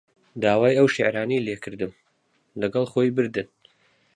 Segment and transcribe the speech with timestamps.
[0.41, 1.91] داوای ئەو شیعرانەی لێ کردم،
[2.61, 3.47] لەگەڵ خۆی بردن